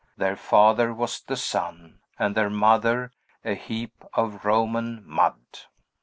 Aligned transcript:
Their 0.17 0.35
father 0.35 0.91
was 0.95 1.21
the 1.21 1.37
sun, 1.37 1.99
and 2.17 2.33
their 2.33 2.49
mother 2.49 3.11
a 3.45 3.53
heap 3.53 4.03
of 4.15 4.43
Roman 4.45 5.03
mud. 5.05 5.43